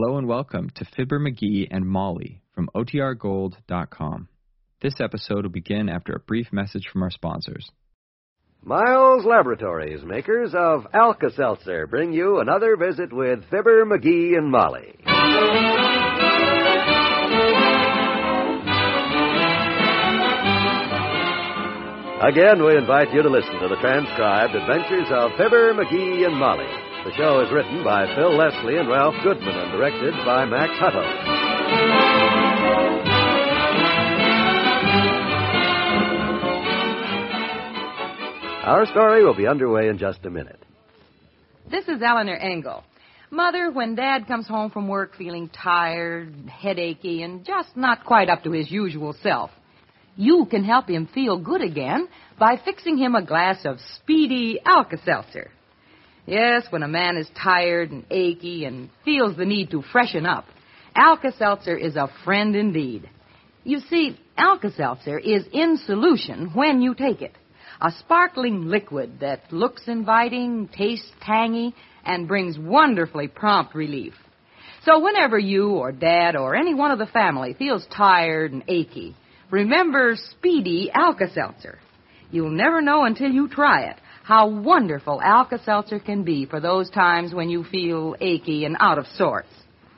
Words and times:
Hello 0.00 0.16
and 0.16 0.28
welcome 0.28 0.70
to 0.76 0.84
Fibber 0.96 1.18
McGee 1.18 1.66
and 1.72 1.84
Molly 1.84 2.40
from 2.54 2.70
OTRGold.com. 2.72 4.28
This 4.80 4.94
episode 5.00 5.42
will 5.42 5.50
begin 5.50 5.88
after 5.88 6.12
a 6.12 6.20
brief 6.20 6.52
message 6.52 6.84
from 6.92 7.02
our 7.02 7.10
sponsors. 7.10 7.68
Miles 8.62 9.24
Laboratories, 9.24 10.04
makers 10.04 10.54
of 10.54 10.86
Alka 10.94 11.32
Seltzer, 11.32 11.88
bring 11.88 12.12
you 12.12 12.38
another 12.38 12.76
visit 12.76 13.12
with 13.12 13.40
Fibber, 13.50 13.84
McGee, 13.86 14.38
and 14.38 14.52
Molly. 14.52 14.94
Again, 22.22 22.64
we 22.64 22.76
invite 22.76 23.12
you 23.12 23.22
to 23.22 23.28
listen 23.28 23.58
to 23.58 23.66
the 23.68 23.80
transcribed 23.80 24.54
adventures 24.54 25.08
of 25.10 25.32
Fibber, 25.32 25.74
McGee, 25.74 26.24
and 26.24 26.38
Molly. 26.38 26.87
The 27.04 27.14
show 27.16 27.40
is 27.40 27.52
written 27.52 27.84
by 27.84 28.12
Phil 28.16 28.36
Leslie 28.36 28.76
and 28.76 28.88
Ralph 28.88 29.14
Goodman 29.22 29.54
and 29.56 29.70
directed 29.70 30.14
by 30.26 30.44
Max 30.46 30.72
Hutto. 30.80 31.04
Our 38.64 38.84
story 38.86 39.24
will 39.24 39.36
be 39.36 39.46
underway 39.46 39.88
in 39.88 39.96
just 39.96 40.24
a 40.24 40.30
minute. 40.30 40.60
This 41.70 41.86
is 41.86 42.02
Eleanor 42.02 42.36
Engel. 42.36 42.82
Mother, 43.30 43.70
when 43.70 43.94
Dad 43.94 44.26
comes 44.26 44.48
home 44.48 44.70
from 44.70 44.88
work 44.88 45.14
feeling 45.16 45.48
tired, 45.48 46.34
headachy, 46.48 47.22
and 47.22 47.44
just 47.44 47.76
not 47.76 48.04
quite 48.04 48.28
up 48.28 48.42
to 48.42 48.50
his 48.50 48.70
usual 48.70 49.14
self, 49.22 49.50
you 50.16 50.46
can 50.50 50.64
help 50.64 50.88
him 50.90 51.08
feel 51.14 51.38
good 51.38 51.62
again 51.62 52.08
by 52.40 52.60
fixing 52.62 52.98
him 52.98 53.14
a 53.14 53.24
glass 53.24 53.64
of 53.64 53.78
speedy 53.94 54.58
Alka-Seltzer. 54.64 55.52
Yes, 56.28 56.66
when 56.68 56.82
a 56.82 56.88
man 56.88 57.16
is 57.16 57.26
tired 57.42 57.90
and 57.90 58.04
achy 58.10 58.66
and 58.66 58.90
feels 59.02 59.34
the 59.34 59.46
need 59.46 59.70
to 59.70 59.80
freshen 59.80 60.26
up, 60.26 60.44
Alka-Seltzer 60.94 61.74
is 61.74 61.96
a 61.96 62.10
friend 62.22 62.54
indeed. 62.54 63.08
You 63.64 63.80
see, 63.88 64.20
Alka-Seltzer 64.36 65.18
is 65.18 65.46
in 65.54 65.78
solution 65.86 66.50
when 66.52 66.82
you 66.82 66.94
take 66.94 67.22
it. 67.22 67.32
A 67.80 67.90
sparkling 67.92 68.66
liquid 68.66 69.20
that 69.20 69.50
looks 69.50 69.84
inviting, 69.86 70.68
tastes 70.68 71.10
tangy, 71.22 71.74
and 72.04 72.28
brings 72.28 72.58
wonderfully 72.58 73.28
prompt 73.28 73.74
relief. 73.74 74.12
So 74.84 75.00
whenever 75.00 75.38
you 75.38 75.70
or 75.70 75.92
Dad 75.92 76.36
or 76.36 76.54
any 76.54 76.74
one 76.74 76.90
of 76.90 76.98
the 76.98 77.06
family 77.06 77.54
feels 77.54 77.86
tired 77.86 78.52
and 78.52 78.64
achy, 78.68 79.16
remember 79.50 80.14
Speedy 80.32 80.90
Alka-Seltzer. 80.92 81.78
You'll 82.30 82.50
never 82.50 82.82
know 82.82 83.04
until 83.04 83.30
you 83.30 83.48
try 83.48 83.84
it 83.84 83.96
how 84.28 84.46
wonderful 84.46 85.22
Alka-Seltzer 85.22 86.00
can 86.00 86.22
be 86.22 86.44
for 86.44 86.60
those 86.60 86.90
times 86.90 87.32
when 87.32 87.48
you 87.48 87.64
feel 87.64 88.14
achy 88.20 88.66
and 88.66 88.76
out 88.78 88.98
of 88.98 89.06
sorts. 89.14 89.48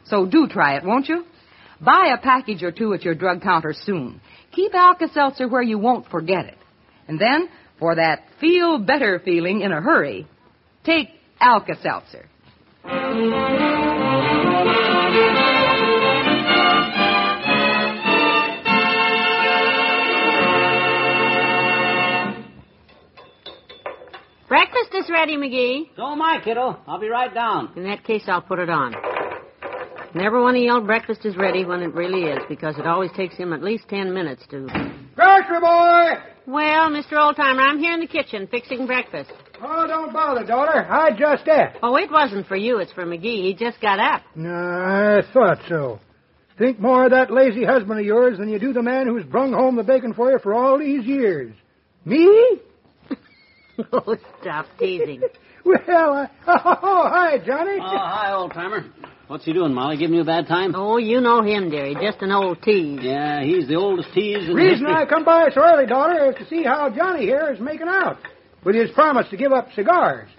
So 0.04 0.24
do 0.24 0.46
try 0.46 0.76
it, 0.76 0.84
won't 0.84 1.08
you? 1.08 1.24
Buy 1.80 2.14
a 2.16 2.22
package 2.22 2.62
or 2.62 2.70
two 2.70 2.94
at 2.94 3.02
your 3.02 3.16
drug 3.16 3.42
counter 3.42 3.74
soon. 3.76 4.20
Keep 4.52 4.72
Alka-Seltzer 4.72 5.48
where 5.48 5.62
you 5.62 5.80
won't 5.80 6.06
forget 6.10 6.44
it. 6.44 6.58
And 7.08 7.18
then, 7.18 7.48
for 7.80 7.96
that 7.96 8.22
feel 8.40 8.78
better 8.78 9.20
feeling 9.24 9.62
in 9.62 9.72
a 9.72 9.80
hurry, 9.80 10.28
take 10.84 11.08
Alka-Seltzer. 11.40 12.28
Breakfast 15.10 15.39
is 25.10 25.12
ready, 25.12 25.36
McGee. 25.36 25.96
So 25.96 26.06
am 26.06 26.22
I, 26.22 26.40
kiddo. 26.42 26.78
I'll 26.86 27.00
be 27.00 27.08
right 27.08 27.32
down. 27.32 27.72
In 27.76 27.84
that 27.84 28.04
case, 28.04 28.22
I'll 28.26 28.42
put 28.42 28.58
it 28.58 28.70
on. 28.70 28.94
Never 30.14 30.40
want 30.42 30.56
to 30.56 30.62
yell 30.62 30.80
breakfast 30.80 31.24
is 31.24 31.36
ready 31.36 31.64
when 31.64 31.82
it 31.82 31.94
really 31.94 32.22
is, 32.22 32.40
because 32.48 32.76
it 32.78 32.86
always 32.86 33.12
takes 33.12 33.36
him 33.36 33.52
at 33.52 33.62
least 33.62 33.88
ten 33.88 34.12
minutes 34.12 34.42
to. 34.50 34.66
Grocery 35.14 35.60
boy! 35.60 36.14
Well, 36.46 36.90
Mr. 36.90 37.12
Oldtimer, 37.12 37.60
I'm 37.60 37.78
here 37.78 37.94
in 37.94 38.00
the 38.00 38.08
kitchen 38.08 38.48
fixing 38.50 38.86
breakfast. 38.86 39.30
Oh, 39.62 39.86
don't 39.86 40.12
bother, 40.12 40.44
daughter. 40.44 40.86
I 40.90 41.10
just 41.10 41.46
ate. 41.46 41.78
Oh, 41.82 41.96
it 41.96 42.10
wasn't 42.10 42.46
for 42.46 42.56
you, 42.56 42.78
it's 42.78 42.92
for 42.92 43.04
McGee. 43.04 43.44
He 43.44 43.54
just 43.54 43.80
got 43.80 44.00
up. 44.00 44.22
No, 44.34 44.50
I 44.50 45.20
thought 45.32 45.58
so. 45.68 46.00
Think 46.58 46.80
more 46.80 47.04
of 47.04 47.12
that 47.12 47.30
lazy 47.32 47.64
husband 47.64 48.00
of 48.00 48.04
yours 48.04 48.38
than 48.38 48.48
you 48.48 48.58
do 48.58 48.72
the 48.72 48.82
man 48.82 49.06
who's 49.06 49.24
brung 49.24 49.52
home 49.52 49.76
the 49.76 49.84
bacon 49.84 50.12
for 50.12 50.30
you 50.30 50.38
for 50.40 50.54
all 50.54 50.78
these 50.78 51.04
years. 51.04 51.54
Me? 52.04 52.60
Oh, 53.92 54.16
stop 54.40 54.66
teasing. 54.78 55.22
Well, 55.62 56.14
I... 56.14 56.28
oh, 56.46 57.08
hi, 57.10 57.36
Johnny. 57.44 57.76
Oh, 57.78 57.98
hi, 57.98 58.32
old 58.32 58.54
timer. 58.54 58.86
What's 59.26 59.44
he 59.44 59.52
doing, 59.52 59.74
Molly? 59.74 59.98
Giving 59.98 60.14
you 60.14 60.22
a 60.22 60.24
bad 60.24 60.46
time? 60.48 60.74
Oh, 60.74 60.96
you 60.96 61.20
know 61.20 61.42
him, 61.42 61.70
dearie. 61.70 61.94
Just 62.00 62.22
an 62.22 62.32
old 62.32 62.62
tease. 62.62 63.00
Yeah, 63.02 63.44
he's 63.44 63.68
the 63.68 63.74
oldest 63.74 64.08
tease 64.14 64.38
in 64.38 64.46
the. 64.46 64.48
The 64.48 64.54
Reason 64.54 64.86
history. 64.86 64.92
I 64.94 65.04
come 65.04 65.22
by 65.24 65.50
so 65.54 65.60
early, 65.60 65.84
daughter, 65.86 66.30
is 66.30 66.36
to 66.38 66.46
see 66.48 66.64
how 66.64 66.88
Johnny 66.88 67.26
here 67.26 67.52
is 67.52 67.60
making 67.60 67.88
out 67.88 68.16
with 68.64 68.74
his 68.74 68.90
promise 68.92 69.28
to 69.28 69.36
give 69.36 69.52
up 69.52 69.68
cigars. 69.74 70.30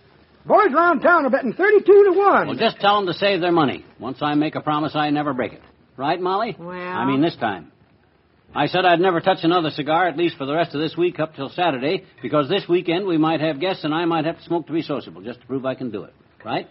Boys 0.43 0.73
around 0.73 1.01
town 1.01 1.23
are 1.25 1.29
betting 1.29 1.53
32 1.53 1.85
to 1.85 2.13
1. 2.17 2.47
Well, 2.47 2.57
just 2.57 2.79
tell 2.79 2.95
them 2.97 3.05
to 3.05 3.13
save 3.13 3.41
their 3.41 3.51
money. 3.51 3.85
Once 3.99 4.17
I 4.21 4.33
make 4.33 4.55
a 4.55 4.61
promise, 4.61 4.95
I 4.95 5.11
never 5.11 5.33
break 5.35 5.53
it. 5.53 5.61
Right, 5.97 6.19
Molly? 6.19 6.55
Well- 6.57 6.71
I 6.71 7.05
mean, 7.05 7.21
this 7.21 7.35
time. 7.35 7.71
I 8.53 8.67
said 8.67 8.85
I'd 8.85 8.99
never 8.99 9.21
touch 9.21 9.39
another 9.43 9.69
cigar, 9.69 10.07
at 10.07 10.17
least 10.17 10.37
for 10.37 10.45
the 10.45 10.53
rest 10.53 10.75
of 10.75 10.81
this 10.81 10.97
week 10.97 11.19
up 11.19 11.35
till 11.35 11.49
Saturday, 11.49 12.03
because 12.21 12.49
this 12.49 12.63
weekend 12.67 13.07
we 13.07 13.17
might 13.17 13.39
have 13.39 13.59
guests 13.61 13.83
and 13.85 13.93
I 13.93 14.05
might 14.05 14.25
have 14.25 14.37
to 14.37 14.43
smoke 14.43 14.67
to 14.67 14.73
be 14.73 14.81
sociable, 14.81 15.21
just 15.21 15.39
to 15.41 15.47
prove 15.47 15.65
I 15.65 15.75
can 15.75 15.89
do 15.89 16.03
it. 16.03 16.13
Right? 16.43 16.67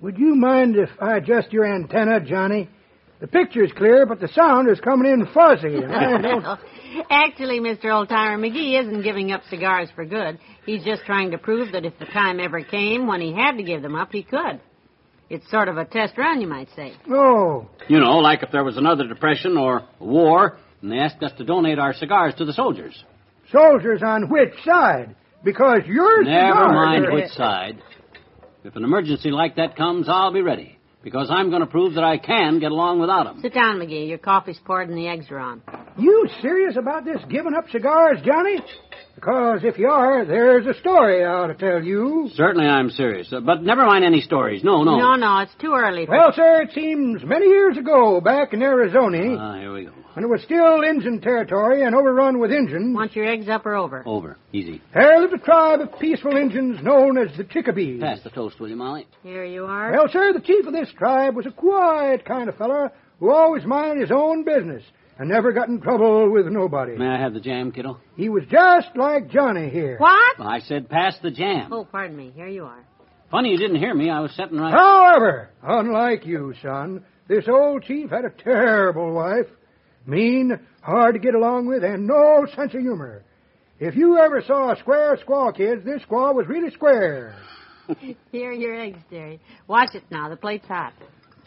Would 0.00 0.18
you 0.18 0.34
mind 0.34 0.76
if 0.76 0.90
I 1.00 1.18
adjust 1.18 1.52
your 1.52 1.64
antenna, 1.72 2.20
Johnny? 2.20 2.68
The 3.20 3.28
picture's 3.28 3.70
clear, 3.76 4.06
but 4.06 4.20
the 4.20 4.28
sound 4.28 4.68
is 4.68 4.80
coming 4.80 5.10
in 5.10 5.26
fuzzy. 5.32 5.76
and 5.76 5.92
I 5.94 6.20
don't- 6.20 6.58
Actually, 7.10 7.60
Mr. 7.60 7.84
Oldtimer, 7.86 8.36
McGee 8.38 8.80
isn't 8.80 9.02
giving 9.02 9.32
up 9.32 9.42
cigars 9.50 9.88
for 9.94 10.04
good. 10.04 10.38
He's 10.66 10.84
just 10.84 11.02
trying 11.04 11.30
to 11.30 11.38
prove 11.38 11.72
that 11.72 11.84
if 11.84 11.98
the 11.98 12.04
time 12.06 12.38
ever 12.40 12.62
came 12.62 13.06
when 13.06 13.20
he 13.20 13.32
had 13.32 13.52
to 13.56 13.62
give 13.62 13.82
them 13.82 13.94
up, 13.94 14.10
he 14.12 14.22
could. 14.22 14.60
It's 15.30 15.48
sort 15.50 15.68
of 15.68 15.78
a 15.78 15.84
test 15.84 16.16
run, 16.18 16.40
you 16.40 16.46
might 16.46 16.68
say. 16.76 16.92
oh, 17.10 17.68
You 17.88 17.98
know, 17.98 18.18
like 18.18 18.42
if 18.42 18.50
there 18.52 18.64
was 18.64 18.76
another 18.76 19.06
depression 19.08 19.56
or 19.56 19.78
a 20.00 20.04
war, 20.04 20.58
and 20.82 20.92
they 20.92 20.98
asked 20.98 21.22
us 21.22 21.32
to 21.38 21.44
donate 21.44 21.78
our 21.78 21.94
cigars 21.94 22.34
to 22.36 22.44
the 22.44 22.52
soldiers. 22.52 23.02
soldiers 23.50 24.02
on 24.04 24.28
which 24.28 24.52
side? 24.64 25.16
Because 25.42 25.80
your 25.86 26.22
Never 26.24 26.52
cigars 26.52 26.72
mind 26.74 27.04
are- 27.06 27.12
which 27.14 27.30
side. 27.32 27.82
If 28.64 28.76
an 28.76 28.84
emergency 28.84 29.30
like 29.30 29.56
that 29.56 29.76
comes, 29.76 30.08
I'll 30.08 30.32
be 30.32 30.40
ready. 30.42 30.78
Because 31.02 31.28
I'm 31.30 31.50
going 31.50 31.60
to 31.60 31.66
prove 31.66 31.94
that 31.94 32.04
I 32.04 32.16
can 32.16 32.60
get 32.60 32.72
along 32.72 32.98
without 32.98 33.24
them. 33.24 33.40
Sit 33.42 33.52
down, 33.52 33.76
McGee. 33.78 34.08
Your 34.08 34.16
coffee's 34.16 34.58
poured 34.64 34.88
and 34.88 34.96
the 34.96 35.06
eggs 35.06 35.26
are 35.30 35.38
on. 35.38 35.60
You 35.98 36.26
serious 36.40 36.76
about 36.78 37.04
this 37.04 37.18
giving 37.28 37.52
up 37.54 37.68
cigars, 37.70 38.20
Johnny? 38.24 38.56
Because 39.14 39.60
if 39.62 39.78
you 39.78 39.88
are, 39.88 40.24
there's 40.24 40.66
a 40.66 40.78
story 40.80 41.24
I 41.24 41.28
ought 41.32 41.46
to 41.46 41.54
tell 41.54 41.82
you. 41.82 42.28
Certainly 42.34 42.66
I'm 42.66 42.90
serious. 42.90 43.32
Uh, 43.32 43.40
but 43.40 43.62
never 43.62 43.86
mind 43.86 44.04
any 44.04 44.20
stories. 44.20 44.64
No, 44.64 44.82
no. 44.82 44.96
No, 44.98 45.14
no, 45.14 45.38
it's 45.38 45.54
too 45.60 45.72
early. 45.74 46.04
For... 46.06 46.12
Well, 46.12 46.32
sir, 46.34 46.62
it 46.62 46.72
seems 46.74 47.22
many 47.24 47.46
years 47.46 47.76
ago, 47.78 48.20
back 48.20 48.52
in 48.52 48.62
Arizona, 48.62 49.36
Ah, 49.38 49.58
here 49.58 49.72
we 49.72 49.84
go. 49.84 49.92
when 50.14 50.24
it 50.24 50.28
was 50.28 50.42
still 50.42 50.82
Injun 50.82 51.20
territory 51.20 51.82
and 51.84 51.94
overrun 51.94 52.38
with 52.40 52.50
Injuns, 52.50 52.94
Want 52.94 53.14
your 53.14 53.26
eggs 53.26 53.48
up 53.48 53.64
or 53.64 53.76
over? 53.76 54.02
Over. 54.04 54.36
Easy. 54.52 54.82
there 54.92 55.20
lived 55.20 55.32
a 55.32 55.38
tribe 55.38 55.80
of 55.80 55.98
peaceful 56.00 56.36
Injuns 56.36 56.82
known 56.82 57.16
as 57.16 57.34
the 57.36 57.44
Chickabees. 57.44 58.00
Pass 58.00 58.20
the 58.24 58.30
toast, 58.30 58.58
will 58.58 58.68
you, 58.68 58.76
Molly? 58.76 59.06
Here 59.22 59.44
you 59.44 59.64
are. 59.64 59.92
Well, 59.92 60.08
sir, 60.12 60.32
the 60.32 60.40
chief 60.40 60.66
of 60.66 60.72
this 60.72 60.90
tribe 60.98 61.36
was 61.36 61.46
a 61.46 61.52
quiet 61.52 62.24
kind 62.24 62.48
of 62.48 62.56
fella 62.56 62.90
who 63.20 63.30
always 63.32 63.64
minded 63.64 64.00
his 64.02 64.10
own 64.12 64.44
business 64.44 64.82
and 65.18 65.28
never 65.28 65.52
got 65.52 65.68
in 65.68 65.80
trouble 65.80 66.30
with 66.30 66.46
nobody. 66.46 66.96
May 66.96 67.06
I 67.06 67.20
have 67.20 67.34
the 67.34 67.40
jam, 67.40 67.72
kiddo? 67.72 67.98
He 68.16 68.28
was 68.28 68.44
just 68.50 68.88
like 68.96 69.30
Johnny 69.30 69.68
here. 69.70 69.96
what? 69.98 70.40
I 70.40 70.60
said 70.60 70.88
pass 70.88 71.16
the 71.22 71.30
jam. 71.30 71.72
Oh, 71.72 71.84
pardon 71.84 72.16
me. 72.16 72.32
Here 72.34 72.48
you 72.48 72.64
are. 72.64 72.84
Funny 73.30 73.50
you 73.50 73.58
didn't 73.58 73.76
hear 73.78 73.94
me. 73.94 74.10
I 74.10 74.20
was 74.20 74.32
sitting 74.36 74.58
right. 74.58 74.72
However, 74.72 75.50
unlike 75.62 76.26
you, 76.26 76.54
son, 76.62 77.04
this 77.28 77.46
old 77.48 77.84
chief 77.84 78.10
had 78.10 78.24
a 78.24 78.30
terrible 78.30 79.12
wife. 79.12 79.46
Mean, 80.06 80.58
hard 80.82 81.14
to 81.14 81.18
get 81.18 81.34
along 81.34 81.66
with, 81.66 81.82
and 81.82 82.06
no 82.06 82.46
sense 82.54 82.74
of 82.74 82.80
humor. 82.80 83.24
If 83.80 83.96
you 83.96 84.18
ever 84.18 84.42
saw 84.46 84.72
a 84.72 84.76
square 84.78 85.16
squaw, 85.16 85.56
kids, 85.56 85.84
this 85.84 86.02
squaw 86.02 86.34
was 86.34 86.46
really 86.46 86.70
square. 86.70 87.34
Here 88.30 88.50
are 88.50 88.52
your 88.52 88.78
eggs, 88.80 88.98
dearie. 89.10 89.40
Watch 89.66 89.94
it 89.94 90.04
now. 90.10 90.28
The 90.28 90.36
plate's 90.36 90.66
hot. 90.66 90.92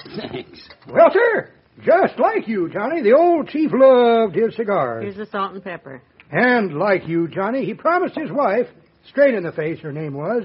Thanks. 0.32 0.68
Well, 0.88 1.10
sir, 1.14 1.52
just 1.84 2.20
like 2.20 2.48
you, 2.48 2.70
Johnny, 2.70 3.02
the 3.02 3.14
old 3.14 3.50
chief 3.50 3.72
loved 3.74 4.36
his 4.36 4.56
cigars. 4.56 5.04
Here's 5.04 5.18
the 5.18 5.32
salt 5.32 5.54
and 5.54 5.64
pepper. 5.64 6.02
And 6.32 6.78
like 6.78 7.08
you, 7.08 7.28
Johnny, 7.28 7.66
he 7.66 7.74
promised 7.74 8.16
his 8.16 8.32
wife, 8.32 8.68
straight 9.10 9.34
in 9.34 9.44
the 9.44 9.52
face 9.52 9.80
her 9.80 9.92
name 9.92 10.14
was, 10.14 10.44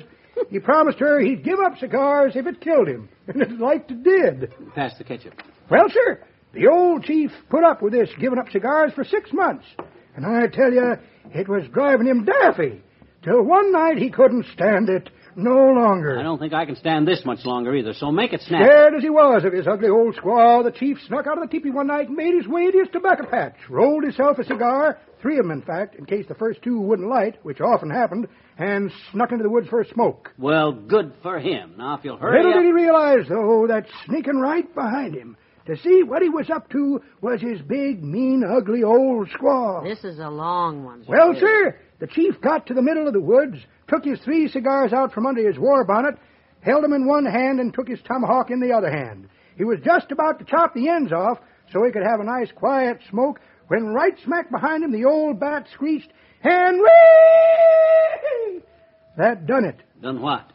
he 0.51 0.59
promised 0.61 0.99
her 0.99 1.21
he'd 1.21 1.45
give 1.45 1.59
up 1.59 1.79
cigars 1.79 2.33
if 2.35 2.47
it 2.47 2.61
killed 2.61 2.89
him. 2.89 3.09
And 3.29 3.41
it 3.41 3.59
like 3.59 3.89
it 3.89 4.03
did. 4.03 4.53
Pass 4.75 4.99
the 4.99 5.05
ketchup. 5.05 5.35
Well, 5.71 5.89
sir, 5.89 6.21
the 6.53 6.67
old 6.67 7.05
chief 7.05 7.31
put 7.51 7.63
up 7.65 7.81
with 7.81 7.93
this 7.93 8.11
giving 8.19 8.39
up 8.39 8.51
cigars 8.51 8.93
for 8.95 9.05
six 9.05 9.33
months. 9.33 9.65
And 10.17 10.27
I 10.27 10.49
tell 10.49 10.73
you, 10.73 10.95
it 11.33 11.49
was 11.49 11.63
driving 11.73 12.09
him 12.09 12.25
daffy. 12.25 12.83
Till 13.23 13.43
one 13.43 13.71
night 13.73 13.99
he 13.99 14.11
couldn't 14.11 14.47
stand 14.53 14.89
it. 14.89 15.09
No 15.37 15.73
longer. 15.73 16.19
I 16.19 16.23
don't 16.23 16.39
think 16.39 16.53
I 16.53 16.67
can 16.67 16.77
stand 16.77 17.07
this 17.07 17.25
much 17.25 17.45
longer 17.45 17.75
either, 17.75 17.95
so 17.95 18.11
make 18.11 18.33
it 18.33 18.41
snap. 18.43 18.63
Scared 18.65 18.95
as 18.95 19.03
he 19.03 19.11
was 19.11 19.45
of 19.45 19.53
his 19.53 19.67
ugly 19.67 19.89
old 19.89 20.15
squaw, 20.17 20.65
the 20.65 20.71
chief 20.71 20.99
snuck 21.07 21.27
out 21.27 21.39
of 21.39 21.49
the 21.49 21.51
teepee 21.51 21.71
one 21.71 21.87
night 21.87 22.09
and 22.09 22.17
made 22.17 22.35
his 22.35 22.47
way 22.47 22.71
to 22.71 22.79
his 22.79 22.89
tobacco 22.93 23.27
patch, 23.27 23.57
rolled 23.69 24.03
himself 24.05 24.39
a 24.39 24.45
cigar, 24.45 24.99
three 25.21 25.39
of 25.39 25.45
them, 25.45 25.53
in 25.53 25.63
fact, 25.63 25.95
in 25.95 26.05
case 26.05 26.27
the 26.29 26.35
first 26.35 26.63
two 26.63 26.81
wouldn't 26.81 27.09
light, 27.09 27.39
which 27.45 27.61
often 27.61 27.91
happened, 27.91 28.29
and 28.59 28.91
snuck 29.11 29.33
into 29.33 29.43
the 29.43 29.51
woods 29.51 29.69
for 29.69 29.81
a 29.81 29.89
smoke. 29.89 30.33
Well, 30.39 30.73
good 30.73 31.13
for 31.23 31.39
him. 31.39 31.75
Now, 31.79 31.97
if 31.97 32.05
you'll 32.05 32.17
hurry 32.19 32.39
Little 32.39 32.53
up... 32.53 32.59
did 32.59 32.67
he 32.67 32.73
realize, 32.73 33.29
though, 33.29 33.67
that 33.69 33.87
sneaking 34.07 34.39
right 34.39 34.73
behind 34.75 35.15
him 35.15 35.37
to 35.67 35.77
see 35.77 36.03
what 36.03 36.23
he 36.23 36.29
was 36.29 36.51
up 36.51 36.69
to 36.71 37.01
was 37.21 37.41
his 37.41 37.61
big, 37.63 38.03
mean, 38.03 38.43
ugly 38.45 38.83
old 38.83 39.29
squaw. 39.29 39.85
This 39.85 40.05
is 40.05 40.19
a 40.19 40.29
long 40.29 40.85
one. 40.85 41.05
Well, 41.07 41.35
sir, 41.39 41.79
the 42.01 42.07
chief 42.07 42.41
got 42.41 42.67
to 42.67 42.75
the 42.75 42.83
middle 42.83 43.07
of 43.07 43.13
the 43.13 43.21
woods, 43.21 43.59
took 43.89 44.05
his 44.05 44.19
three 44.21 44.49
cigars 44.49 44.93
out 44.93 45.13
from 45.13 45.27
under 45.27 45.47
his 45.47 45.59
war 45.59 45.85
bonnet, 45.85 46.17
held 46.61 46.83
them 46.83 46.93
in 46.93 47.07
one 47.07 47.27
hand, 47.27 47.61
and 47.61 47.73
took 47.73 47.89
his 47.89 48.01
tomahawk 48.03 48.51
in 48.51 48.61
the 48.61 48.73
other 48.73 48.91
hand. 48.91 49.29
He 49.57 49.65
was 49.65 49.79
just 49.85 50.11
about 50.11 50.39
to 50.39 50.45
chop 50.45 50.75
the 50.75 50.89
ends 50.89 51.13
off 51.13 51.39
so 51.73 51.85
he 51.85 51.93
could 51.93 52.05
have 52.05 52.21
a 52.21 52.25
nice 52.25 52.51
quiet 52.53 53.01
smoke 53.09 53.41
when 53.69 53.95
right 53.95 54.15
smack 54.25 54.51
behind 54.51 54.85
him 54.85 54.93
the 54.93 55.05
old 55.05 55.39
bat 55.41 55.67
screeched, 55.73 56.11
Henry! 56.41 56.83
That 59.17 59.47
done 59.47 59.65
it. 59.65 59.77
Done 60.01 60.21
what? 60.21 60.51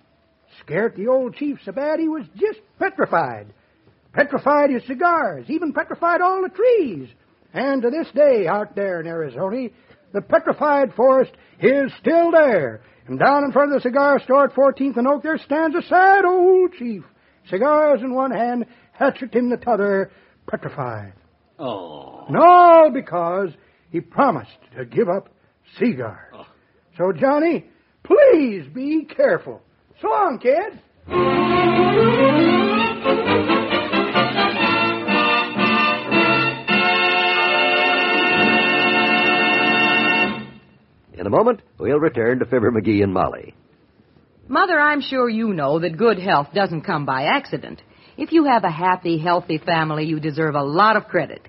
Scared 0.60 0.96
the 0.96 1.08
old 1.08 1.36
chief 1.36 1.60
so 1.64 1.72
bad 1.72 2.00
he 2.00 2.08
was 2.08 2.26
just 2.36 2.60
petrified. 2.80 3.54
Petrified 4.14 4.70
his 4.72 4.86
cigars, 4.88 5.46
even 5.50 5.74
petrified 5.74 6.22
all 6.22 6.42
the 6.42 6.50
trees. 6.50 7.10
And 7.54 7.82
to 7.82 7.90
this 7.90 8.08
day, 8.14 8.48
out 8.48 8.76
there 8.76 9.00
in 9.00 9.08
Arizona, 9.08 9.70
the 10.14 10.22
petrified 10.22 10.94
forest 10.96 11.32
is 11.62 11.92
still 12.00 12.32
there. 12.32 12.82
And 13.08 13.20
down 13.20 13.44
in 13.44 13.52
front 13.52 13.72
of 13.72 13.78
the 13.78 13.90
cigar 13.90 14.20
store 14.20 14.46
at 14.46 14.54
14th 14.54 14.98
and 14.98 15.08
Oak, 15.08 15.24
there 15.24 15.38
stands 15.38 15.76
a 15.76 15.82
sad 15.88 16.26
old 16.26 16.74
chief. 16.74 17.04
Cigars 17.50 18.02
in 18.02 18.14
one 18.14 18.32
hand, 18.32 18.66
hatchet 18.92 19.34
in 19.34 19.50
the 19.50 19.58
t'other, 19.58 20.12
petrified. 20.50 21.14
Oh. 21.60 22.26
And 22.28 22.38
all 22.38 22.92
because 22.92 23.50
he 23.92 24.02
promised 24.02 24.52
to 24.78 24.86
give 24.86 25.08
up 25.10 25.30
cigars. 25.80 26.34
So, 26.98 27.12
Johnny, 27.14 27.66
please 28.04 28.68
be 28.74 29.06
careful. 29.06 29.62
So 30.02 30.10
long, 30.10 30.40
kid. 30.40 30.82
In 41.28 41.34
a 41.34 41.36
moment, 41.36 41.62
we'll 41.78 42.00
return 42.00 42.40
to 42.40 42.46
Fibber 42.46 42.72
McGee 42.72 43.04
and 43.04 43.14
Molly. 43.14 43.54
Mother, 44.48 44.80
I'm 44.80 45.02
sure 45.02 45.28
you 45.28 45.52
know 45.52 45.78
that 45.78 45.98
good 45.98 46.18
health 46.18 46.48
doesn't 46.56 46.84
come 46.84 47.06
by 47.06 47.24
accident. 47.24 47.82
If 48.16 48.32
you 48.32 48.46
have 48.46 48.64
a 48.64 48.72
happy, 48.72 49.18
healthy 49.18 49.58
family, 49.58 50.06
you 50.06 50.22
deserve 50.22 50.56
a 50.56 50.64
lot 50.64 50.96
of 50.96 51.10
credit. 51.10 51.42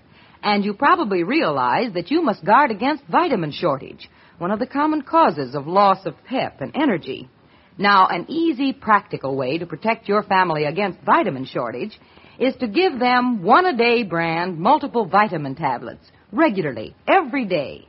And 0.42 0.64
you 0.64 0.74
probably 0.74 1.22
realize 1.22 1.92
that 1.94 2.10
you 2.10 2.22
must 2.22 2.44
guard 2.44 2.72
against 2.72 3.04
vitamin 3.06 3.52
shortage, 3.52 4.10
one 4.38 4.50
of 4.50 4.58
the 4.58 4.66
common 4.66 5.02
causes 5.02 5.54
of 5.54 5.68
loss 5.68 6.04
of 6.06 6.16
pep 6.24 6.60
and 6.60 6.74
energy. 6.74 7.30
Now, 7.78 8.08
an 8.08 8.26
easy, 8.28 8.72
practical 8.72 9.36
way 9.36 9.58
to 9.58 9.66
protect 9.66 10.08
your 10.08 10.24
family 10.24 10.64
against 10.64 11.02
vitamin 11.02 11.44
shortage 11.44 11.96
is 12.40 12.56
to 12.56 12.66
give 12.66 12.98
them 12.98 13.44
one 13.44 13.64
a 13.64 13.76
day 13.76 14.02
brand 14.02 14.58
multiple 14.58 15.06
vitamin 15.06 15.54
tablets 15.54 16.10
regularly, 16.32 16.96
every 17.06 17.44
day. 17.44 17.86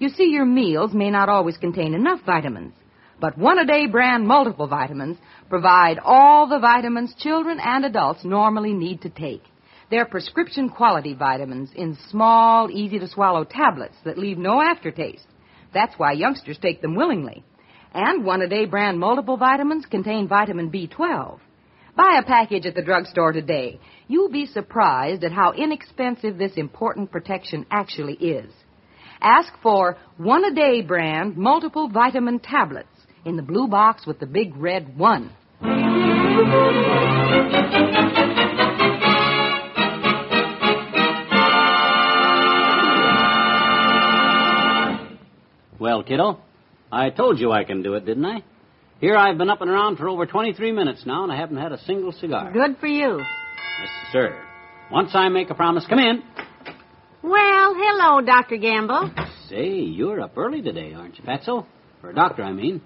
You 0.00 0.08
see, 0.08 0.30
your 0.30 0.46
meals 0.46 0.94
may 0.94 1.10
not 1.10 1.28
always 1.28 1.58
contain 1.58 1.92
enough 1.92 2.20
vitamins, 2.24 2.72
but 3.20 3.36
one 3.36 3.58
a 3.58 3.66
day 3.66 3.86
brand 3.86 4.26
multiple 4.26 4.66
vitamins 4.66 5.18
provide 5.50 5.98
all 6.02 6.48
the 6.48 6.58
vitamins 6.58 7.14
children 7.18 7.60
and 7.60 7.84
adults 7.84 8.24
normally 8.24 8.72
need 8.72 9.02
to 9.02 9.10
take. 9.10 9.44
They're 9.90 10.06
prescription 10.06 10.70
quality 10.70 11.12
vitamins 11.12 11.68
in 11.76 11.98
small, 12.08 12.70
easy 12.70 12.98
to 12.98 13.08
swallow 13.08 13.44
tablets 13.44 13.96
that 14.06 14.16
leave 14.16 14.38
no 14.38 14.62
aftertaste. 14.62 15.26
That's 15.74 15.98
why 15.98 16.12
youngsters 16.12 16.56
take 16.56 16.80
them 16.80 16.94
willingly. 16.94 17.44
And 17.92 18.24
one 18.24 18.40
a 18.40 18.48
day 18.48 18.64
brand 18.64 18.98
multiple 18.98 19.36
vitamins 19.36 19.84
contain 19.84 20.28
vitamin 20.28 20.70
B12. 20.70 21.40
Buy 21.94 22.18
a 22.18 22.24
package 22.24 22.64
at 22.64 22.74
the 22.74 22.80
drugstore 22.80 23.32
today. 23.32 23.78
You'll 24.08 24.30
be 24.30 24.46
surprised 24.46 25.24
at 25.24 25.32
how 25.32 25.52
inexpensive 25.52 26.38
this 26.38 26.52
important 26.56 27.12
protection 27.12 27.66
actually 27.70 28.14
is. 28.14 28.50
Ask 29.22 29.52
for 29.62 29.98
one 30.16 30.44
a 30.44 30.54
day 30.54 30.80
brand 30.80 31.36
multiple 31.36 31.88
vitamin 31.88 32.38
tablets 32.38 32.88
in 33.24 33.36
the 33.36 33.42
blue 33.42 33.68
box 33.68 34.06
with 34.06 34.18
the 34.18 34.26
big 34.26 34.56
red 34.56 34.96
one. 34.98 35.30
Well, 45.78 46.02
kiddo, 46.02 46.40
I 46.92 47.10
told 47.10 47.38
you 47.38 47.52
I 47.52 47.64
can 47.64 47.82
do 47.82 47.94
it, 47.94 48.04
didn't 48.04 48.24
I? 48.24 48.42
Here 49.00 49.16
I've 49.16 49.38
been 49.38 49.48
up 49.48 49.62
and 49.62 49.70
around 49.70 49.96
for 49.96 50.08
over 50.08 50.26
23 50.26 50.72
minutes 50.72 51.04
now, 51.06 51.22
and 51.24 51.32
I 51.32 51.36
haven't 51.36 51.56
had 51.56 51.72
a 51.72 51.78
single 51.84 52.12
cigar. 52.12 52.52
Good 52.52 52.76
for 52.78 52.86
you. 52.86 53.18
Yes, 53.18 53.88
sir. 54.12 54.38
Once 54.90 55.10
I 55.14 55.28
make 55.30 55.48
a 55.48 55.54
promise, 55.54 55.86
come 55.88 55.98
in. 55.98 56.22
Well, 57.22 57.74
hello, 57.76 58.20
Dr. 58.22 58.56
Gamble. 58.56 59.10
Say, 59.48 59.74
you're 59.74 60.20
up 60.22 60.38
early 60.38 60.62
today, 60.62 60.94
aren't 60.94 61.18
you, 61.18 61.24
Fatso? 61.24 61.66
For 62.00 62.10
a 62.10 62.14
doctor, 62.14 62.42
I 62.42 62.52
mean. 62.52 62.80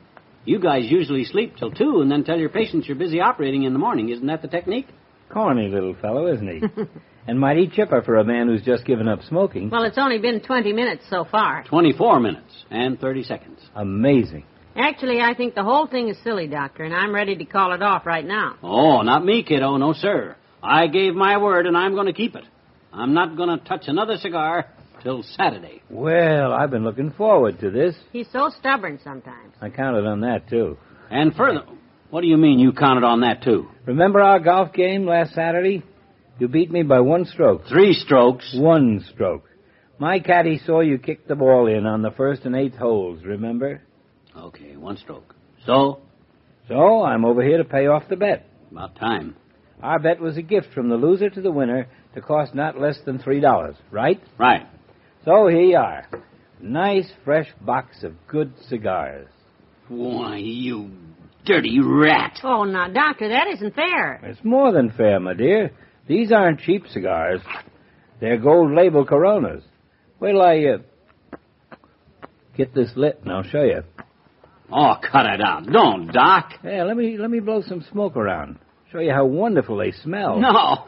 You 0.44 0.58
guys 0.58 0.82
usually 0.86 1.24
sleep 1.24 1.56
till 1.56 1.70
2 1.70 2.00
and 2.00 2.10
then 2.10 2.24
tell 2.24 2.36
your 2.38 2.48
patients 2.48 2.86
you're 2.86 2.96
busy 2.96 3.20
operating 3.20 3.62
in 3.62 3.72
the 3.72 3.78
morning. 3.78 4.08
Isn't 4.08 4.26
that 4.26 4.42
the 4.42 4.48
technique? 4.48 4.88
Corny 5.32 5.68
little 5.68 5.94
fellow, 5.94 6.32
isn't 6.32 6.48
he? 6.48 6.62
and 7.28 7.38
mighty 7.38 7.68
chipper 7.68 8.02
for 8.02 8.16
a 8.16 8.24
man 8.24 8.48
who's 8.48 8.62
just 8.62 8.84
given 8.84 9.08
up 9.08 9.22
smoking. 9.22 9.70
Well, 9.70 9.84
it's 9.84 9.98
only 9.98 10.18
been 10.18 10.40
20 10.40 10.72
minutes 10.72 11.04
so 11.08 11.24
far. 11.24 11.64
24 11.64 12.20
minutes 12.20 12.64
and 12.70 12.98
30 13.00 13.22
seconds. 13.22 13.60
Amazing. 13.74 14.44
Actually, 14.76 15.20
I 15.20 15.34
think 15.34 15.54
the 15.54 15.62
whole 15.62 15.86
thing 15.86 16.08
is 16.08 16.18
silly, 16.24 16.48
Doctor, 16.48 16.82
and 16.82 16.92
I'm 16.94 17.14
ready 17.14 17.36
to 17.36 17.44
call 17.44 17.72
it 17.72 17.82
off 17.82 18.04
right 18.04 18.26
now. 18.26 18.56
Oh, 18.62 19.02
not 19.02 19.24
me, 19.24 19.44
kiddo. 19.44 19.76
No, 19.76 19.92
sir. 19.92 20.36
I 20.62 20.88
gave 20.88 21.14
my 21.14 21.38
word, 21.38 21.66
and 21.66 21.76
I'm 21.76 21.94
going 21.94 22.06
to 22.06 22.12
keep 22.12 22.34
it. 22.34 22.44
I'm 22.94 23.12
not 23.14 23.36
going 23.36 23.58
to 23.58 23.64
touch 23.64 23.84
another 23.88 24.16
cigar 24.16 24.66
till 25.02 25.22
Saturday. 25.36 25.82
Well, 25.90 26.52
I've 26.52 26.70
been 26.70 26.84
looking 26.84 27.10
forward 27.12 27.58
to 27.60 27.70
this. 27.70 27.94
He's 28.12 28.28
so 28.32 28.50
stubborn 28.58 29.00
sometimes. 29.02 29.54
I 29.60 29.68
counted 29.70 30.06
on 30.06 30.20
that, 30.20 30.48
too. 30.48 30.78
And 31.10 31.34
further, 31.34 31.64
what 32.10 32.20
do 32.22 32.28
you 32.28 32.36
mean 32.36 32.58
you 32.58 32.72
counted 32.72 33.04
on 33.04 33.20
that, 33.22 33.42
too? 33.42 33.68
Remember 33.86 34.20
our 34.20 34.38
golf 34.38 34.72
game 34.72 35.06
last 35.06 35.34
Saturday? 35.34 35.82
You 36.38 36.48
beat 36.48 36.70
me 36.70 36.82
by 36.82 37.00
one 37.00 37.24
stroke. 37.26 37.62
Three 37.68 37.92
strokes. 37.92 38.54
One 38.56 39.04
stroke. 39.12 39.44
My 39.98 40.18
caddy 40.18 40.58
saw 40.64 40.80
you 40.80 40.98
kick 40.98 41.28
the 41.28 41.36
ball 41.36 41.66
in 41.68 41.86
on 41.86 42.02
the 42.02 42.10
first 42.10 42.44
and 42.44 42.56
eighth 42.56 42.76
holes, 42.76 43.22
remember? 43.24 43.82
Okay, 44.36 44.76
one 44.76 44.96
stroke. 44.96 45.34
So, 45.66 46.00
So 46.68 47.02
I'm 47.04 47.24
over 47.24 47.42
here 47.42 47.58
to 47.58 47.64
pay 47.64 47.86
off 47.86 48.04
the 48.08 48.16
bet. 48.16 48.46
about 48.72 48.96
time. 48.96 49.36
Our 49.82 49.98
bet 49.98 50.20
was 50.20 50.36
a 50.36 50.42
gift 50.42 50.68
from 50.74 50.88
the 50.88 50.96
loser 50.96 51.30
to 51.30 51.40
the 51.40 51.50
winner 51.52 51.88
to 52.14 52.20
cost 52.20 52.54
not 52.54 52.80
less 52.80 52.98
than 53.04 53.18
three 53.18 53.40
dollars, 53.40 53.76
right? 53.90 54.20
Right. 54.38 54.66
So 55.24 55.48
here 55.48 55.60
you 55.60 55.76
are. 55.76 56.06
Nice 56.60 57.10
fresh 57.24 57.48
box 57.60 58.02
of 58.02 58.14
good 58.28 58.52
cigars. 58.68 59.28
Why, 59.88 60.36
you 60.38 60.90
dirty 61.44 61.78
rat. 61.80 62.40
Oh, 62.42 62.64
now, 62.64 62.88
Doctor, 62.88 63.28
that 63.28 63.48
isn't 63.54 63.74
fair. 63.74 64.14
It's 64.22 64.42
more 64.44 64.72
than 64.72 64.90
fair, 64.92 65.20
my 65.20 65.34
dear. 65.34 65.72
These 66.06 66.32
aren't 66.32 66.60
cheap 66.60 66.86
cigars. 66.88 67.40
They're 68.20 68.38
gold 68.38 68.72
label 68.72 69.04
Coronas. 69.04 69.62
Wait 70.20 70.32
till 70.32 70.42
I 70.42 70.64
uh, 70.64 71.36
get 72.56 72.74
this 72.74 72.90
lit 72.96 73.20
and 73.22 73.32
I'll 73.32 73.42
show 73.42 73.62
you. 73.62 73.82
Oh, 74.72 74.94
cut 75.00 75.26
it 75.26 75.40
out. 75.40 75.66
Don't, 75.70 76.12
Doc. 76.12 76.52
Yeah, 76.64 76.84
let 76.84 76.96
me 76.96 77.18
let 77.18 77.30
me 77.30 77.40
blow 77.40 77.62
some 77.62 77.84
smoke 77.92 78.16
around. 78.16 78.58
Show 78.90 79.00
you 79.00 79.12
how 79.12 79.26
wonderful 79.26 79.76
they 79.76 79.92
smell. 79.92 80.40
No. 80.40 80.86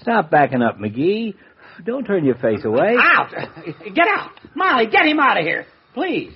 Stop 0.00 0.30
backing 0.30 0.62
up, 0.62 0.78
McGee. 0.78 1.34
Don't 1.84 2.04
turn 2.04 2.24
your 2.24 2.36
face 2.36 2.64
away. 2.64 2.96
Out! 2.98 3.30
Get 3.94 4.06
out! 4.08 4.30
Molly, 4.54 4.86
get 4.86 5.06
him 5.06 5.18
out 5.18 5.38
of 5.38 5.44
here. 5.44 5.66
Please. 5.94 6.32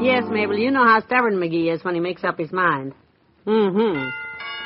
Yes, 0.00 0.24
Mabel, 0.30 0.56
you 0.56 0.70
know 0.70 0.84
how 0.84 1.00
stubborn 1.04 1.34
McGee 1.34 1.72
is 1.74 1.84
when 1.84 1.94
he 1.94 2.00
makes 2.00 2.24
up 2.24 2.38
his 2.38 2.52
mind. 2.52 2.94
Mm-hmm. 3.46 4.08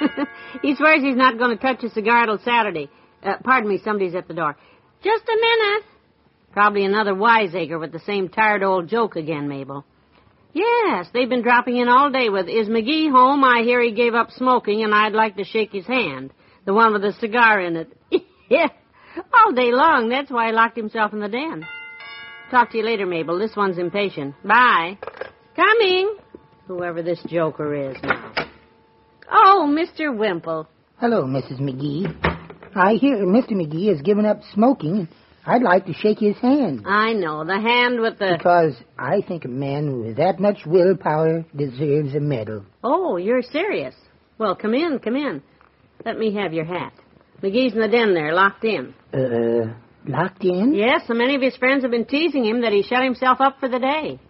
he 0.62 0.75
swears 0.76 1.02
he's 1.02 1.16
not 1.16 1.38
going 1.38 1.56
to 1.56 1.62
touch 1.62 1.82
a 1.85 1.90
cigar 1.90 2.26
till 2.26 2.38
Saturday. 2.44 2.90
Uh, 3.23 3.35
pardon 3.42 3.68
me, 3.68 3.80
somebody's 3.85 4.14
at 4.14 4.28
the 4.28 4.35
door. 4.35 4.56
Just 5.02 5.25
a 5.25 5.37
minute. 5.37 5.85
Probably 6.52 6.85
another 6.85 7.14
wiseacre 7.14 7.78
with 7.78 7.92
the 7.92 8.00
same 8.00 8.28
tired 8.28 8.62
old 8.62 8.88
joke 8.88 9.16
again, 9.16 9.49
Mabel. 9.49 9.85
Yes, 10.52 11.06
they've 11.14 11.28
been 11.28 11.42
dropping 11.42 11.78
in 11.78 11.88
all 11.88 12.11
day 12.11 12.28
with, 12.28 12.47
is 12.49 12.68
McGee 12.68 13.11
home? 13.11 13.42
I 13.42 13.62
hear 13.62 13.80
he 13.80 13.92
gave 13.92 14.14
up 14.14 14.30
smoking 14.32 14.85
and 14.85 14.94
I'd 14.94 15.14
like 15.14 15.37
to 15.37 15.44
shake 15.44 15.73
his 15.73 15.87
hand. 15.87 16.32
The 16.66 16.75
one 16.75 16.92
with 16.92 17.02
the 17.02 17.14
cigar 17.14 17.61
in 17.61 17.76
it. 17.76 17.92
yeah, 18.50 18.68
all 19.32 19.52
day 19.52 19.73
long. 19.73 20.11
That's 20.11 20.30
why 20.30 20.49
he 20.49 20.52
locked 20.52 20.76
himself 20.76 21.12
in 21.12 21.21
the 21.21 21.28
den. 21.28 21.66
Talk 22.50 22.71
to 22.73 22.78
you 22.78 22.85
later, 22.85 23.06
Mabel. 23.06 23.38
This 23.38 23.56
one's 23.56 23.78
impatient. 23.78 24.35
Bye. 24.44 24.99
Coming. 25.56 26.16
Whoever 26.68 27.02
this 27.02 27.21
joker 27.26 27.90
is 27.90 27.97
now. 28.02 28.35
Oh, 29.30 29.66
Mr. 29.66 30.14
Wimple. 30.14 30.66
Hello, 30.99 31.25
Mrs. 31.25 31.61
McGee. 31.61 32.42
I 32.75 32.95
hear 32.95 33.19
Mr. 33.19 33.52
McGee 33.52 33.88
has 33.88 34.00
given 34.02 34.25
up 34.25 34.41
smoking. 34.55 35.09
I'd 35.45 35.62
like 35.62 35.87
to 35.87 35.93
shake 35.93 36.21
his 36.21 36.37
hand. 36.38 36.85
I 36.87 37.12
know. 37.12 37.45
The 37.45 37.61
hand 37.61 38.00
with 38.00 38.19
the. 38.19 38.35
Because 38.38 38.75
I 38.99 39.23
think 39.26 39.45
a 39.45 39.49
man 39.49 40.00
with 40.00 40.17
that 40.17 40.38
much 40.38 40.64
willpower 40.64 41.45
deserves 41.57 42.14
a 42.14 42.21
medal. 42.21 42.64
Oh, 42.85 43.17
you're 43.17 43.43
serious. 43.43 43.95
Well, 44.38 44.55
come 44.55 44.75
in, 44.75 45.00
come 45.00 45.17
in. 45.17 45.43
Let 46.05 46.19
me 46.19 46.35
have 46.35 46.52
your 46.52 46.64
hat. 46.64 46.93
McGee's 47.43 47.75
in 47.75 47.81
the 47.81 47.88
den 47.88 48.14
there, 48.14 48.33
locked 48.33 48.64
in. 48.64 48.95
Uh, 49.12 49.75
locked 50.07 50.45
in? 50.45 50.75
Yes, 50.75 51.02
and 51.09 51.19
many 51.19 51.35
of 51.35 51.43
his 51.43 51.57
friends 51.57 51.83
have 51.83 51.91
been 51.91 52.05
teasing 52.05 52.45
him 52.45 52.61
that 52.62 52.73
he 52.73 52.83
shut 52.83 53.02
himself 53.02 53.41
up 53.41 53.59
for 53.59 53.69
the 53.69 53.81
day. 53.81 54.21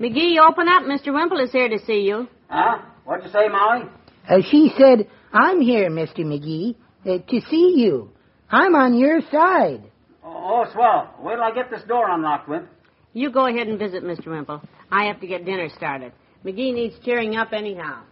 McGee, 0.00 0.38
open 0.38 0.66
up. 0.68 0.84
Mr. 0.84 1.12
Wimple 1.12 1.40
is 1.40 1.52
here 1.52 1.68
to 1.68 1.78
see 1.84 2.00
you. 2.00 2.26
Huh? 2.48 2.78
What'd 3.04 3.26
you 3.26 3.32
say, 3.32 3.48
Molly? 3.48 3.84
Uh, 4.28 4.38
she 4.50 4.72
said, 4.78 5.08
I'm 5.32 5.60
here, 5.60 5.90
Mr. 5.90 6.20
McGee, 6.20 6.74
uh, 7.08 7.18
to 7.18 7.40
see 7.50 7.74
you. 7.76 8.10
I'm 8.50 8.74
on 8.74 8.98
your 8.98 9.20
side. 9.30 9.82
Oh, 10.24 10.64
oh, 10.66 10.72
swell. 10.72 11.14
Wait 11.20 11.34
till 11.34 11.42
I 11.42 11.54
get 11.54 11.70
this 11.70 11.82
door 11.86 12.10
unlocked, 12.10 12.48
Wimp. 12.48 12.68
You 13.12 13.30
go 13.30 13.46
ahead 13.46 13.68
and 13.68 13.78
visit 13.78 14.04
Mr. 14.04 14.26
Wimple. 14.26 14.62
I 14.90 15.04
have 15.04 15.20
to 15.20 15.26
get 15.26 15.44
dinner 15.44 15.68
started. 15.76 16.12
McGee 16.44 16.72
needs 16.72 16.94
cheering 17.04 17.36
up 17.36 17.52
anyhow. 17.52 18.02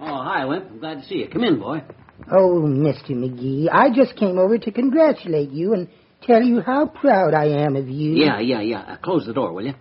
Oh, 0.00 0.22
hi, 0.22 0.44
Wimp. 0.44 0.70
I'm 0.70 0.78
glad 0.80 1.02
to 1.02 1.04
see 1.06 1.16
you. 1.16 1.28
Come 1.28 1.44
in, 1.44 1.58
boy. 1.58 1.82
Oh, 2.30 2.60
Mr. 2.62 3.10
McGee, 3.10 3.68
I 3.70 3.90
just 3.94 4.16
came 4.16 4.38
over 4.38 4.58
to 4.58 4.70
congratulate 4.70 5.50
you 5.50 5.74
and 5.74 5.88
tell 6.22 6.42
you 6.42 6.60
how 6.60 6.86
proud 6.86 7.34
I 7.34 7.46
am 7.64 7.76
of 7.76 7.88
you. 7.88 8.12
Yeah, 8.14 8.40
yeah, 8.40 8.60
yeah. 8.60 8.80
Uh, 8.80 8.96
close 8.96 9.26
the 9.26 9.32
door, 9.32 9.52
will 9.52 9.66
you? 9.66 9.74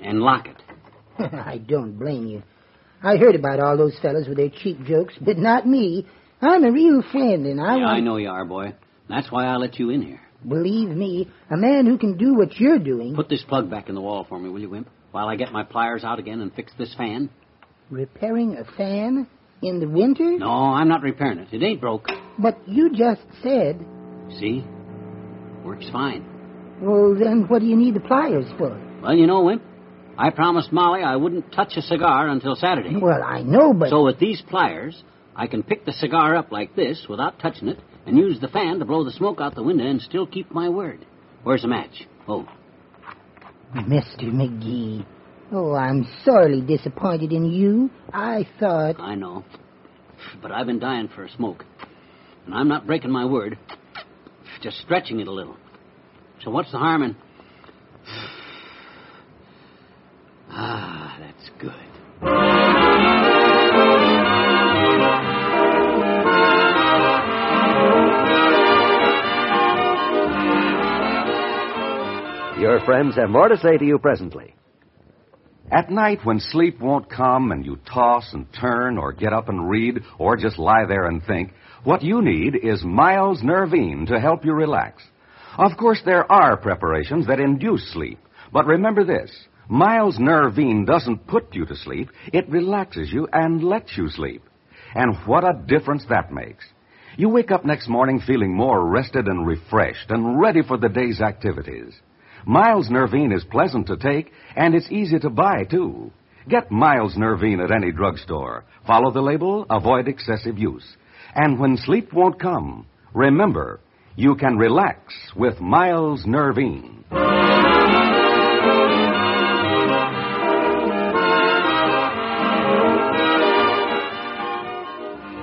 And 0.00 0.20
lock 0.20 0.46
it. 0.46 0.56
I 1.18 1.58
don't 1.58 1.98
blame 1.98 2.26
you. 2.26 2.42
I 3.02 3.16
heard 3.16 3.34
about 3.34 3.60
all 3.60 3.76
those 3.76 3.98
fellows 4.00 4.28
with 4.28 4.36
their 4.36 4.50
cheap 4.50 4.84
jokes, 4.84 5.14
but 5.20 5.36
not 5.36 5.66
me. 5.66 6.06
I'm 6.44 6.64
a 6.64 6.72
real 6.72 7.02
friend, 7.10 7.46
and 7.46 7.60
I 7.60 7.76
yeah, 7.76 7.84
want... 7.84 7.96
I 7.96 8.00
know 8.00 8.16
you 8.16 8.28
are, 8.28 8.44
boy. 8.44 8.74
That's 9.08 9.30
why 9.30 9.46
I 9.46 9.56
let 9.56 9.78
you 9.78 9.90
in 9.90 10.02
here. 10.02 10.20
Believe 10.46 10.88
me, 10.88 11.28
a 11.50 11.56
man 11.56 11.86
who 11.86 11.96
can 11.96 12.16
do 12.16 12.34
what 12.34 12.58
you're 12.58 12.78
doing... 12.78 13.14
Put 13.14 13.28
this 13.28 13.44
plug 13.48 13.70
back 13.70 13.88
in 13.88 13.94
the 13.94 14.00
wall 14.00 14.26
for 14.28 14.38
me, 14.38 14.50
will 14.50 14.60
you, 14.60 14.70
Wimp? 14.70 14.88
While 15.10 15.28
I 15.28 15.36
get 15.36 15.52
my 15.52 15.62
pliers 15.62 16.04
out 16.04 16.18
again 16.18 16.40
and 16.40 16.52
fix 16.52 16.72
this 16.76 16.94
fan. 16.96 17.30
Repairing 17.90 18.56
a 18.56 18.64
fan 18.76 19.26
in 19.62 19.80
the 19.80 19.88
winter? 19.88 20.38
No, 20.38 20.50
I'm 20.50 20.88
not 20.88 21.02
repairing 21.02 21.38
it. 21.38 21.48
It 21.52 21.62
ain't 21.62 21.80
broke. 21.80 22.08
But 22.38 22.68
you 22.68 22.90
just 22.90 23.22
said... 23.42 23.84
See? 24.38 24.64
Works 25.64 25.88
fine. 25.90 26.26
Well, 26.80 27.14
then 27.14 27.46
what 27.48 27.60
do 27.60 27.66
you 27.66 27.76
need 27.76 27.94
the 27.94 28.00
pliers 28.00 28.46
for? 28.58 28.78
Well, 29.02 29.14
you 29.14 29.26
know, 29.26 29.44
Wimp, 29.44 29.62
I 30.18 30.30
promised 30.30 30.72
Molly 30.72 31.02
I 31.02 31.16
wouldn't 31.16 31.52
touch 31.52 31.72
a 31.76 31.82
cigar 31.82 32.28
until 32.28 32.54
Saturday. 32.54 32.96
Well, 33.00 33.22
I 33.22 33.42
know, 33.42 33.72
but... 33.72 33.88
So 33.88 34.04
with 34.04 34.18
these 34.18 34.42
pliers, 34.42 35.02
I 35.36 35.46
can 35.46 35.62
pick 35.62 35.84
the 35.84 35.92
cigar 35.92 36.36
up 36.36 36.52
like 36.52 36.76
this 36.76 37.06
without 37.08 37.38
touching 37.40 37.68
it 37.68 37.78
and 38.06 38.16
use 38.16 38.40
the 38.40 38.48
fan 38.48 38.78
to 38.78 38.84
blow 38.84 39.04
the 39.04 39.10
smoke 39.12 39.40
out 39.40 39.54
the 39.54 39.62
window 39.62 39.84
and 39.84 40.00
still 40.00 40.26
keep 40.26 40.50
my 40.50 40.68
word. 40.68 41.04
Where's 41.42 41.62
the 41.62 41.68
match? 41.68 42.06
Oh. 42.28 42.48
Mr. 43.74 44.24
McGee. 44.24 45.04
Oh, 45.52 45.74
I'm 45.74 46.06
sorely 46.24 46.60
disappointed 46.60 47.32
in 47.32 47.44
you. 47.44 47.90
I 48.12 48.46
thought... 48.60 49.00
I 49.00 49.14
know. 49.14 49.44
But 50.40 50.52
I've 50.52 50.66
been 50.66 50.78
dying 50.78 51.08
for 51.08 51.24
a 51.24 51.30
smoke. 51.30 51.64
And 52.46 52.54
I'm 52.54 52.68
not 52.68 52.86
breaking 52.86 53.10
my 53.10 53.24
word. 53.24 53.58
Just 54.62 54.78
stretching 54.78 55.20
it 55.20 55.26
a 55.26 55.32
little. 55.32 55.56
So 56.44 56.50
what's 56.50 56.70
the 56.70 56.78
harm 56.78 57.02
in... 57.02 57.16
Your 72.58 72.78
friends 72.84 73.16
have 73.16 73.30
more 73.30 73.48
to 73.48 73.58
say 73.58 73.76
to 73.76 73.84
you 73.84 73.98
presently. 73.98 74.54
At 75.72 75.90
night, 75.90 76.20
when 76.24 76.38
sleep 76.38 76.80
won't 76.80 77.10
come 77.10 77.50
and 77.50 77.66
you 77.66 77.80
toss 77.84 78.32
and 78.32 78.46
turn 78.52 78.96
or 78.96 79.12
get 79.12 79.32
up 79.32 79.48
and 79.48 79.68
read 79.68 80.00
or 80.18 80.36
just 80.36 80.56
lie 80.56 80.84
there 80.86 81.06
and 81.06 81.20
think, 81.24 81.52
what 81.82 82.02
you 82.02 82.22
need 82.22 82.54
is 82.54 82.84
Miles 82.84 83.42
Nervine 83.42 84.06
to 84.06 84.20
help 84.20 84.44
you 84.44 84.52
relax. 84.52 85.02
Of 85.58 85.76
course, 85.76 86.00
there 86.04 86.30
are 86.30 86.56
preparations 86.56 87.26
that 87.26 87.40
induce 87.40 87.92
sleep, 87.92 88.20
but 88.52 88.66
remember 88.66 89.04
this. 89.04 89.32
Miles 89.68 90.18
Nervine 90.20 90.84
doesn't 90.84 91.26
put 91.26 91.54
you 91.56 91.66
to 91.66 91.74
sleep, 91.74 92.10
it 92.32 92.48
relaxes 92.48 93.10
you 93.12 93.26
and 93.32 93.64
lets 93.64 93.96
you 93.96 94.08
sleep. 94.10 94.44
And 94.94 95.16
what 95.26 95.42
a 95.42 95.60
difference 95.66 96.04
that 96.08 96.32
makes. 96.32 96.64
You 97.16 97.30
wake 97.30 97.50
up 97.50 97.64
next 97.64 97.88
morning 97.88 98.20
feeling 98.24 98.54
more 98.54 98.88
rested 98.88 99.26
and 99.26 99.44
refreshed 99.44 100.10
and 100.10 100.40
ready 100.40 100.62
for 100.62 100.76
the 100.76 100.88
day's 100.88 101.20
activities. 101.20 101.94
Miles 102.46 102.90
Nervine 102.90 103.32
is 103.32 103.44
pleasant 103.44 103.86
to 103.86 103.96
take, 103.96 104.30
and 104.54 104.74
it's 104.74 104.90
easy 104.90 105.18
to 105.18 105.30
buy, 105.30 105.64
too. 105.64 106.10
Get 106.48 106.70
Miles 106.70 107.16
Nervine 107.16 107.60
at 107.60 107.70
any 107.70 107.90
drugstore. 107.90 108.64
Follow 108.86 109.10
the 109.10 109.22
label, 109.22 109.64
avoid 109.70 110.08
excessive 110.08 110.58
use. 110.58 110.84
And 111.34 111.58
when 111.58 111.78
sleep 111.78 112.12
won't 112.12 112.38
come, 112.38 112.86
remember, 113.14 113.80
you 114.14 114.34
can 114.34 114.58
relax 114.58 115.14
with 115.34 115.58
Miles 115.60 116.24
Nervine. 116.26 117.04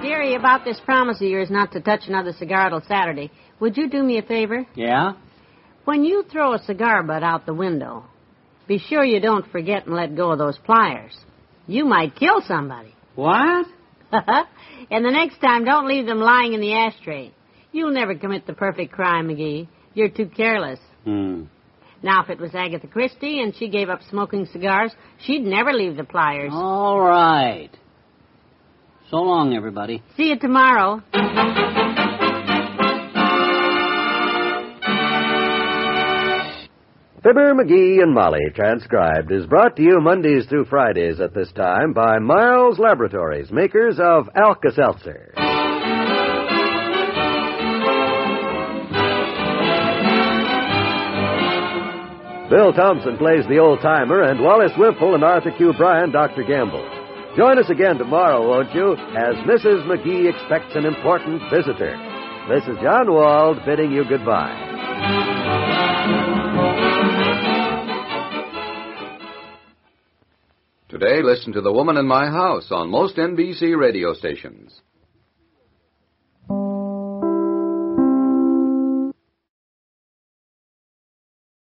Dearie, 0.04 0.36
about 0.36 0.64
this 0.64 0.80
promise 0.86 1.18
of 1.18 1.28
yours 1.28 1.50
not 1.50 1.72
to 1.72 1.82
touch 1.82 2.02
another 2.08 2.34
cigar 2.34 2.70
till 2.70 2.82
Saturday, 2.88 3.32
would 3.60 3.76
you 3.76 3.90
do 3.90 4.04
me 4.04 4.20
a 4.20 4.22
favor? 4.22 4.68
Yeah? 4.76 5.14
When 5.86 6.04
you 6.04 6.24
throw 6.32 6.54
a 6.54 6.64
cigar 6.64 7.04
butt 7.04 7.24
out 7.24 7.46
the 7.46 7.54
window, 7.54 8.06
be 8.68 8.78
sure 8.78 9.04
you 9.04 9.20
don't 9.20 9.50
forget 9.52 9.86
and 9.86 9.96
let 9.96 10.16
go 10.16 10.32
of 10.32 10.38
those 10.38 10.58
pliers. 10.60 11.18
You 11.68 11.86
might 11.86 12.16
kill 12.16 12.42
somebody. 12.48 12.94
What? 13.16 13.66
and 14.12 15.06
the 15.06 15.12
next 15.12 15.40
time, 15.40 15.66
don't 15.66 15.88
leave 15.88 16.06
them 16.06 16.20
lying 16.20 16.54
in 16.54 16.62
the 16.62 16.74
ashtray. 16.74 17.34
You'll 17.72 17.94
never 17.94 18.16
commit 18.16 18.46
the 18.46 18.54
perfect 18.54 18.92
crime, 18.92 19.28
McGee. 19.28 19.68
You're 19.94 20.10
too 20.10 20.28
careless. 20.28 20.80
Hmm. 21.04 21.44
Now, 22.04 22.24
if 22.24 22.30
it 22.30 22.40
was 22.40 22.52
Agatha 22.54 22.88
Christie 22.88 23.42
and 23.42 23.56
she 23.56 23.70
gave 23.70 23.90
up 23.90 24.02
smoking 24.10 24.48
cigars, 24.52 24.92
she'd 25.26 25.44
never 25.44 25.72
leave 25.72 25.98
the 25.98 26.04
pliers. 26.04 26.52
All 26.54 27.00
right. 27.00 27.70
So 29.10 29.18
long, 29.18 29.54
everybody. 29.56 30.02
See 30.18 30.30
you 30.30 30.40
tomorrow. 30.40 31.02
Fibber, 37.24 37.54
McGee, 37.54 38.02
and 38.02 38.16
Molly, 38.16 38.50
transcribed, 38.56 39.32
is 39.32 39.46
brought 39.46 39.76
to 39.76 39.84
you 39.84 40.02
Mondays 40.02 40.48
through 40.48 40.66
Fridays 40.66 41.20
at 41.20 41.36
this 41.36 41.52
time 41.52 41.94
by 41.94 42.18
Miles 42.18 42.80
Laboratories, 42.80 43.52
makers 43.52 44.00
of 44.00 44.28
Alka 44.36 44.72
Seltzer. 44.72 45.32
Bill 52.50 52.74
Thompson 52.74 53.18
plays 53.20 53.46
the 53.48 53.60
old 53.62 53.82
timer, 53.82 54.24
and 54.24 54.42
Wallace 54.42 54.74
Wimple 54.76 55.14
and 55.14 55.24
Arthur 55.24 55.52
Q. 55.56 55.74
Bryan, 55.78 56.12
Dr. 56.12 56.42
Gamble. 56.42 56.90
Join 57.38 57.60
us 57.60 57.70
again 57.70 58.00
tomorrow, 58.00 58.50
won't 58.50 58.74
you, 58.74 58.94
as 58.94 59.36
Mrs. 59.46 59.86
McGee 59.86 60.28
expects 60.28 60.76
an 60.76 60.86
important 60.86 61.40
visitor. 61.54 61.96
This 62.50 62.64
is 62.64 62.82
John 62.82 63.14
Wald 63.14 63.60
bidding 63.64 63.92
you 63.92 64.06
goodbye. 64.10 64.71
Today, 71.02 71.24
listen 71.24 71.52
to 71.54 71.62
The 71.62 71.72
Woman 71.72 71.98
in 71.98 72.06
My 72.06 72.28
House 72.28 72.68
on 72.70 72.92
most 72.92 73.16
NBC 73.16 73.76
radio 73.76 74.14
stations. 74.14 74.82